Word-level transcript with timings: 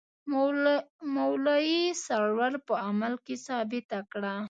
مولوي 1.15 1.81
سرور 2.05 2.53
په 2.67 2.73
عمل 2.87 3.13
کې 3.25 3.35
ثابته 3.47 3.99
کړه. 4.11 4.35